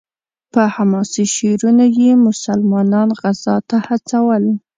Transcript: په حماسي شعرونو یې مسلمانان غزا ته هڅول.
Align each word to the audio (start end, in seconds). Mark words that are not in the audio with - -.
په 0.53 0.61
حماسي 0.75 1.25
شعرونو 1.35 1.85
یې 1.99 2.11
مسلمانان 2.27 3.07
غزا 3.21 3.55
ته 3.69 3.77
هڅول. 3.87 4.43